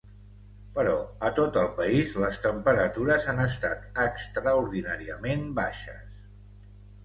[0.77, 0.93] Però
[1.29, 6.21] a tot el país les temperatures han estat extraordinàriament baixes.